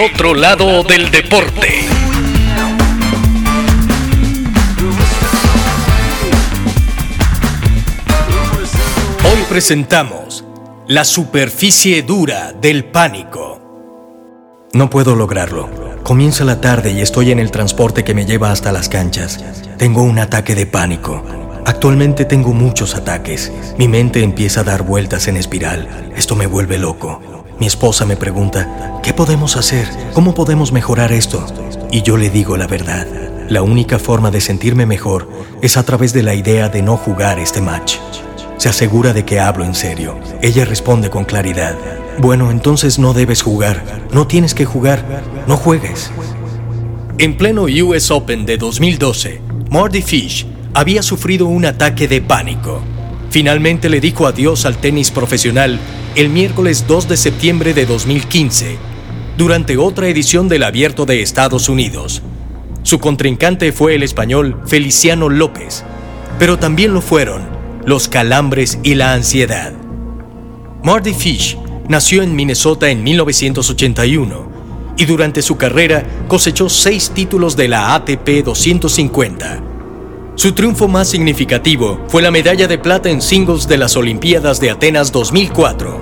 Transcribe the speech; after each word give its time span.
Otro 0.00 0.32
lado 0.32 0.84
del 0.84 1.10
deporte. 1.10 1.84
Hoy 9.24 9.42
presentamos 9.48 10.44
la 10.86 11.04
superficie 11.04 12.02
dura 12.02 12.52
del 12.52 12.84
pánico. 12.84 13.60
No 14.72 14.88
puedo 14.88 15.16
lograrlo. 15.16 15.68
Comienza 16.04 16.44
la 16.44 16.60
tarde 16.60 16.92
y 16.92 17.00
estoy 17.00 17.32
en 17.32 17.40
el 17.40 17.50
transporte 17.50 18.04
que 18.04 18.14
me 18.14 18.24
lleva 18.24 18.52
hasta 18.52 18.70
las 18.70 18.88
canchas. 18.88 19.44
Tengo 19.78 20.02
un 20.02 20.20
ataque 20.20 20.54
de 20.54 20.66
pánico. 20.66 21.24
Actualmente 21.66 22.24
tengo 22.24 22.52
muchos 22.52 22.94
ataques. 22.94 23.50
Mi 23.78 23.88
mente 23.88 24.22
empieza 24.22 24.60
a 24.60 24.64
dar 24.64 24.82
vueltas 24.82 25.26
en 25.26 25.36
espiral. 25.36 26.12
Esto 26.14 26.36
me 26.36 26.46
vuelve 26.46 26.78
loco. 26.78 27.37
Mi 27.60 27.66
esposa 27.66 28.06
me 28.06 28.16
pregunta, 28.16 29.00
¿qué 29.02 29.12
podemos 29.12 29.56
hacer? 29.56 29.88
¿Cómo 30.12 30.32
podemos 30.32 30.70
mejorar 30.70 31.10
esto? 31.10 31.44
Y 31.90 32.02
yo 32.02 32.16
le 32.16 32.30
digo 32.30 32.56
la 32.56 32.68
verdad. 32.68 33.06
La 33.48 33.62
única 33.62 33.98
forma 33.98 34.30
de 34.30 34.40
sentirme 34.40 34.86
mejor 34.86 35.28
es 35.60 35.76
a 35.76 35.82
través 35.82 36.12
de 36.12 36.22
la 36.22 36.34
idea 36.34 36.68
de 36.68 36.82
no 36.82 36.96
jugar 36.96 37.40
este 37.40 37.60
match. 37.60 37.96
Se 38.58 38.68
asegura 38.68 39.12
de 39.12 39.24
que 39.24 39.40
hablo 39.40 39.64
en 39.64 39.74
serio. 39.74 40.20
Ella 40.40 40.64
responde 40.64 41.10
con 41.10 41.24
claridad. 41.24 41.76
Bueno, 42.18 42.52
entonces 42.52 43.00
no 43.00 43.12
debes 43.12 43.42
jugar. 43.42 44.06
No 44.12 44.28
tienes 44.28 44.54
que 44.54 44.64
jugar. 44.64 45.04
No 45.48 45.56
juegues. 45.56 46.12
En 47.18 47.36
pleno 47.36 47.64
US 47.64 48.12
Open 48.12 48.46
de 48.46 48.56
2012, 48.56 49.42
Marty 49.70 50.02
Fish 50.02 50.46
había 50.74 51.02
sufrido 51.02 51.46
un 51.46 51.64
ataque 51.64 52.06
de 52.06 52.22
pánico. 52.22 52.82
Finalmente 53.30 53.88
le 53.88 54.00
dijo 54.00 54.26
adiós 54.26 54.64
al 54.64 54.78
tenis 54.78 55.10
profesional 55.10 55.78
el 56.14 56.30
miércoles 56.30 56.86
2 56.86 57.08
de 57.08 57.16
septiembre 57.16 57.74
de 57.74 57.84
2015, 57.84 58.78
durante 59.36 59.76
otra 59.76 60.08
edición 60.08 60.48
del 60.48 60.62
Abierto 60.64 61.04
de 61.06 61.22
Estados 61.22 61.68
Unidos. 61.68 62.22
Su 62.82 62.98
contrincante 62.98 63.70
fue 63.72 63.94
el 63.94 64.02
español 64.02 64.60
Feliciano 64.66 65.28
López, 65.28 65.84
pero 66.38 66.58
también 66.58 66.94
lo 66.94 67.00
fueron 67.00 67.42
los 67.84 68.08
calambres 68.08 68.78
y 68.82 68.94
la 68.94 69.12
ansiedad. 69.12 69.72
Marty 70.82 71.12
Fish 71.12 71.58
nació 71.88 72.22
en 72.22 72.34
Minnesota 72.34 72.90
en 72.90 73.02
1981 73.02 74.52
y 74.96 75.04
durante 75.04 75.42
su 75.42 75.56
carrera 75.56 76.04
cosechó 76.28 76.68
seis 76.68 77.10
títulos 77.14 77.56
de 77.56 77.68
la 77.68 77.94
ATP 77.94 78.44
250. 78.44 79.67
Su 80.38 80.52
triunfo 80.52 80.86
más 80.86 81.08
significativo 81.08 81.98
fue 82.06 82.22
la 82.22 82.30
medalla 82.30 82.68
de 82.68 82.78
plata 82.78 83.08
en 83.08 83.20
singles 83.20 83.66
de 83.66 83.76
las 83.76 83.96
Olimpiadas 83.96 84.60
de 84.60 84.70
Atenas 84.70 85.10
2004. 85.10 86.00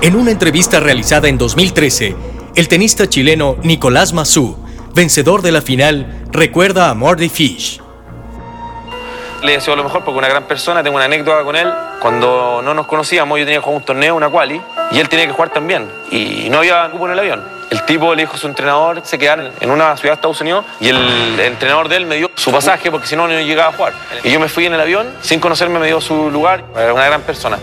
En 0.00 0.16
una 0.16 0.30
entrevista 0.30 0.80
realizada 0.80 1.28
en 1.28 1.36
2013, 1.36 2.16
el 2.54 2.68
tenista 2.68 3.10
chileno 3.10 3.58
Nicolás 3.62 4.14
Massú, 4.14 4.56
vencedor 4.94 5.42
de 5.42 5.52
la 5.52 5.60
final, 5.60 6.24
recuerda 6.32 6.88
a 6.88 6.94
Marty 6.94 7.28
Fish 7.28 7.82
le 9.42 9.52
deseo 9.52 9.76
lo 9.76 9.84
mejor 9.84 10.02
porque 10.04 10.18
una 10.18 10.28
gran 10.28 10.44
persona, 10.44 10.82
tengo 10.82 10.96
una 10.96 11.04
anécdota 11.04 11.44
con 11.44 11.54
él. 11.54 11.72
Cuando 12.00 12.60
no 12.62 12.74
nos 12.74 12.86
conocíamos, 12.86 13.38
yo 13.38 13.44
tenía 13.44 13.60
que 13.60 13.64
jugar 13.64 13.78
un 13.78 13.84
torneo, 13.84 14.16
una 14.16 14.28
quali, 14.28 14.60
y 14.90 14.98
él 14.98 15.08
tenía 15.08 15.26
que 15.26 15.32
jugar 15.32 15.50
también. 15.52 15.88
Y 16.10 16.48
no 16.50 16.58
había 16.58 16.90
cupo 16.90 17.06
en 17.06 17.12
el 17.12 17.18
avión. 17.18 17.55
Tipo 17.86 18.14
le 18.14 18.22
dijo 18.22 18.34
a 18.34 18.38
su 18.38 18.46
entrenador 18.46 19.02
se 19.04 19.16
quedara 19.16 19.52
en 19.60 19.70
una 19.70 19.96
ciudad 19.96 20.14
de 20.14 20.16
Estados 20.16 20.40
Unidos 20.40 20.64
y 20.80 20.88
el, 20.88 21.40
entrenador 21.40 21.88
de 21.88 21.96
él 21.96 22.06
me 22.06 22.16
dio 22.16 22.30
su 22.34 22.50
pasaje 22.50 22.90
porque 22.90 23.06
si 23.06 23.14
no, 23.16 23.28
no 23.28 23.40
llegaba 23.40 23.68
a 23.68 23.72
jugar. 23.72 23.92
Y 24.24 24.30
yo 24.30 24.40
me 24.40 24.48
fui 24.48 24.66
en 24.66 24.74
el 24.74 24.80
avión, 24.80 25.06
sin 25.22 25.38
conocerme, 25.38 25.78
me 25.78 25.86
dio 25.86 26.00
su 26.00 26.30
lugar. 26.30 26.64
Era 26.76 26.92
una 26.92 27.06
gran 27.06 27.22
persona. 27.22 27.58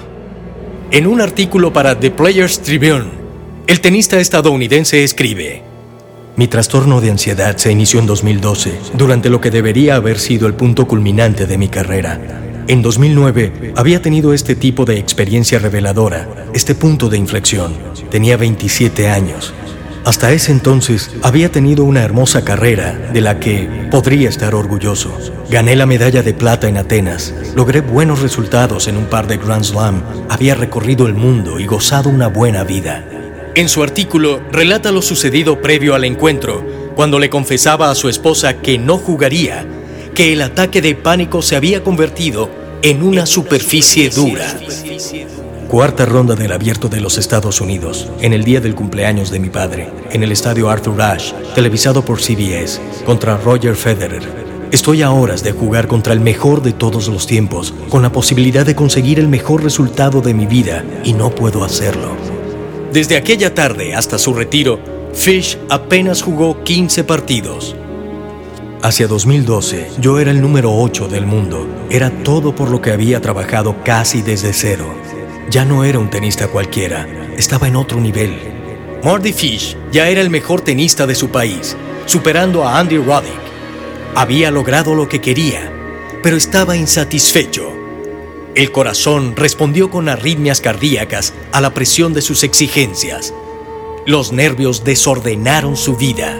En 0.92 1.08
un 1.08 1.22
artículo 1.22 1.74
para 1.74 2.00
The 2.00 2.12
Players 2.12 2.62
Tribune, 2.62 3.06
el 3.68 3.82
tenista 3.82 4.20
estadounidense 4.20 5.04
escribe. 5.04 5.64
Mi 6.36 6.48
trastorno 6.48 7.00
de 7.00 7.12
ansiedad 7.12 7.58
se 7.58 7.72
inició 7.72 8.00
en 8.00 8.08
2012, 8.08 8.80
durante 8.94 9.30
lo 9.30 9.40
que 9.40 9.52
debería 9.52 9.96
haber 9.96 10.20
sido 10.20 10.48
el 10.48 10.54
punto 10.54 10.88
culminante 10.88 11.46
de 11.46 11.58
mi 11.58 11.68
carrera. 11.68 12.20
En 12.68 12.82
2009 12.82 13.74
había 13.76 14.02
tenido 14.02 14.34
este 14.34 14.56
tipo 14.56 14.86
de 14.86 14.98
experiencia 14.98 15.60
reveladora, 15.60 16.28
este 16.54 16.76
punto 16.76 17.10
de 17.10 17.18
inflexión. 17.18 17.76
Tenía 18.10 18.38
27 18.38 19.10
años. 19.10 19.54
Hasta 20.06 20.34
ese 20.34 20.52
entonces 20.52 21.12
había 21.22 21.50
tenido 21.50 21.86
una 21.86 22.04
hermosa 22.04 22.44
carrera 22.44 22.92
de 23.14 23.22
la 23.22 23.40
que 23.40 23.88
podría 23.90 24.28
estar 24.28 24.54
orgulloso. 24.54 25.18
Gané 25.50 25.78
la 25.78 25.86
medalla 25.86 26.22
de 26.22 26.34
plata 26.34 26.68
en 26.68 26.78
Atenas, 26.78 27.34
logré 27.56 27.80
buenos 27.80 28.22
resultados 28.22 28.90
en 28.90 28.98
un 28.98 29.06
par 29.06 29.28
de 29.28 29.38
Grand 29.38 29.64
Slam, 29.64 30.04
había 30.30 30.56
recorrido 30.56 31.08
el 31.08 31.14
mundo 31.14 31.58
y 31.58 31.68
gozado 31.68 32.10
una 32.10 32.28
buena 32.28 32.66
vida. 32.66 33.06
En 33.56 33.70
su 33.70 33.82
artículo 33.82 34.42
relata 34.52 34.92
lo 34.92 35.02
sucedido 35.02 35.62
previo 35.62 35.96
al 35.96 36.04
encuentro, 36.04 36.66
cuando 36.96 37.18
le 37.18 37.30
confesaba 37.30 37.90
a 37.90 37.96
su 37.96 38.10
esposa 38.10 38.56
que 38.56 38.78
no 38.78 38.98
jugaría, 38.98 39.66
que 40.14 40.34
el 40.34 40.42
ataque 40.42 40.82
de 40.82 40.96
pánico 40.96 41.42
se 41.42 41.56
había 41.56 41.82
convertido 41.82 42.50
en 42.82 43.04
una 43.04 43.26
superficie 43.26 44.10
dura. 44.10 44.54
Cuarta 45.68 46.06
ronda 46.06 46.36
del 46.36 46.52
abierto 46.52 46.88
de 46.88 47.02
los 47.02 47.18
Estados 47.18 47.60
Unidos, 47.60 48.10
en 48.22 48.34
el 48.34 48.44
día 48.44 48.62
del 48.62 48.76
cumpleaños 48.76 49.32
de 49.32 49.40
mi 49.40 49.50
padre, 49.50 49.90
en 50.12 50.22
el 50.22 50.32
estadio 50.32 50.70
Arthur 50.70 51.02
Ashe, 51.02 51.34
televisado 51.56 52.06
por 52.06 52.20
CBS, 52.20 52.80
contra 53.06 53.38
Roger 53.38 53.76
Federer. 53.76 54.24
Estoy 54.72 55.02
a 55.02 55.12
horas 55.12 55.44
de 55.44 55.52
jugar 55.52 55.88
contra 55.88 56.14
el 56.14 56.20
mejor 56.20 56.62
de 56.62 56.74
todos 56.74 57.08
los 57.08 57.26
tiempos, 57.26 57.74
con 57.90 58.02
la 58.02 58.12
posibilidad 58.12 58.66
de 58.66 58.76
conseguir 58.76 59.20
el 59.20 59.28
mejor 59.28 59.64
resultado 59.64 60.22
de 60.22 60.34
mi 60.34 60.46
vida, 60.46 60.84
y 61.04 61.14
no 61.14 61.34
puedo 61.34 61.64
hacerlo. 61.64 62.16
Desde 62.92 63.18
aquella 63.18 63.54
tarde 63.56 63.96
hasta 63.96 64.20
su 64.20 64.34
retiro, 64.34 64.80
Fish 65.14 65.58
apenas 65.70 66.22
jugó 66.22 66.64
15 66.64 67.04
partidos. 67.04 67.76
Hacia 68.84 69.08
2012, 69.08 69.92
yo 70.02 70.20
era 70.20 70.32
el 70.32 70.42
número 70.42 70.76
8 70.76 71.08
del 71.08 71.26
mundo. 71.26 71.66
Era 71.90 72.10
todo 72.24 72.54
por 72.54 72.70
lo 72.70 72.82
que 72.82 72.92
había 72.92 73.22
trabajado 73.22 73.78
casi 73.86 74.22
desde 74.22 74.52
cero. 74.52 74.94
Ya 75.50 75.66
no 75.66 75.84
era 75.84 76.00
un 76.00 76.10
tenista 76.10 76.48
cualquiera, 76.48 77.08
estaba 77.38 77.68
en 77.68 77.76
otro 77.76 78.00
nivel. 78.00 78.38
Marty 79.04 79.34
Fish 79.34 79.78
ya 79.92 80.10
era 80.10 80.22
el 80.22 80.30
mejor 80.30 80.62
tenista 80.62 81.06
de 81.06 81.16
su 81.16 81.30
país, 81.30 81.76
superando 82.06 82.66
a 82.66 82.80
Andy 82.80 82.98
Roddick. 82.98 83.44
Había 84.16 84.52
logrado 84.52 84.96
lo 84.96 85.10
que 85.10 85.22
quería, 85.22 85.72
pero 86.22 86.38
estaba 86.38 86.76
insatisfecho 86.76 87.74
el 88.56 88.72
corazón 88.72 89.36
respondió 89.36 89.90
con 89.90 90.10
arritmias 90.10 90.62
cardíacas 90.62 91.34
a 91.52 91.60
la 91.60 91.74
presión 91.74 92.14
de 92.14 92.22
sus 92.22 92.44
exigencias. 92.44 93.34
Los 94.06 94.32
nervios 94.32 94.84
desordenaron 94.84 95.76
su 95.76 95.96
vida. 95.96 96.40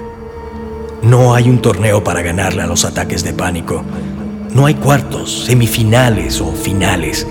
No 1.02 1.34
hay 1.34 1.50
un 1.50 1.60
torneo 1.60 2.04
para 2.04 2.22
ganarle 2.22 2.62
a 2.62 2.68
los 2.68 2.86
ataques 2.86 3.24
de 3.24 3.34
pánico. 3.34 3.84
No 4.54 4.68
hay 4.68 4.76
cuartos, 4.76 5.46
semifinales 5.46 6.40
o 6.40 6.54
finales. 6.54 7.26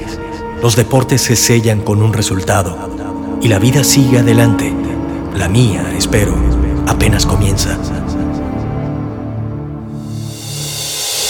Los 0.63 0.77
deportes 0.77 1.21
se 1.21 1.35
sellan 1.35 1.81
con 1.81 2.01
un 2.01 2.13
resultado 2.13 2.79
y 3.43 3.49
la 3.49 3.59
vida 3.59 3.83
sigue 3.83 4.21
adelante. 4.21 4.73
La 5.35 5.49
mía, 5.49 5.93
espero, 5.99 6.37
apenas 6.87 7.27
comienza. 7.27 7.77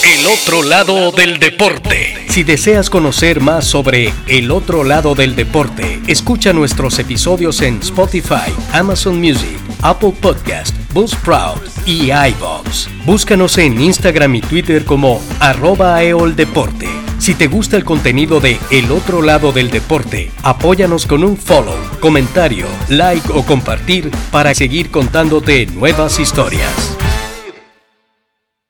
El 0.05 0.27
otro 0.27 0.63
lado 0.63 1.13
del 1.13 1.39
deporte. 1.39 2.27
Si 2.29 2.43
deseas 2.43 2.91
conocer 2.91 3.41
más 3.41 3.65
sobre 3.65 4.13
el 4.27 4.51
otro 4.51 4.85
lado 4.85 5.15
del 5.15 5.35
deporte, 5.35 6.03
escucha 6.07 6.53
nuestros 6.53 6.99
episodios 6.99 7.63
en 7.63 7.79
Spotify, 7.79 8.53
Amazon 8.75 9.19
Music, 9.19 9.59
Apple 9.81 10.13
Podcast, 10.21 10.77
Buzzsprout 10.93 11.63
y 11.87 12.11
iVoox. 12.11 12.89
Búscanos 13.07 13.57
en 13.57 13.81
Instagram 13.81 14.35
y 14.35 14.41
Twitter 14.43 14.85
como 14.85 15.23
arroba 15.41 16.03
eoldeporte. 16.03 17.02
Si 17.23 17.37
te 17.37 17.47
gusta 17.47 17.77
el 17.77 17.85
contenido 17.85 18.41
de 18.41 18.59
El 18.73 18.91
otro 18.91 19.23
lado 19.23 19.53
del 19.53 19.71
deporte, 19.71 20.33
apóyanos 20.43 21.07
con 21.07 21.23
un 21.23 21.37
follow, 21.37 21.79
comentario, 22.01 22.67
like 22.89 23.31
o 23.33 23.45
compartir 23.45 24.11
para 24.33 24.57
seguir 24.57 24.91
contándote 24.91 25.67
nuevas 25.67 26.19
historias. 26.19 26.99